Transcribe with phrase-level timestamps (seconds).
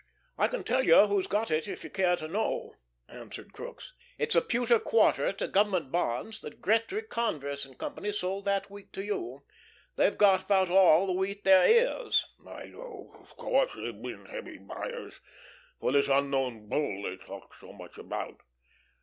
[0.35, 2.73] "I can tell you who's got it, if you care to know,"
[3.07, 3.93] answered Crookes.
[4.17, 8.09] "It's a pewter quarter to Government bonds that Gretry, Converse & Co.
[8.09, 9.43] sold that wheat to you.
[9.97, 14.57] They've got about all the wheat there is." "I know, of course, they've been heavy
[14.57, 15.21] buyers
[15.79, 18.41] for this Unknown Bull they talk so much about."